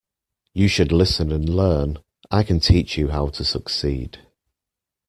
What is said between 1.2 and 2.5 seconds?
and learn; I